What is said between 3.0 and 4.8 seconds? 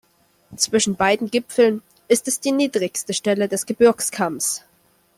Stelle des Gebirgskamms.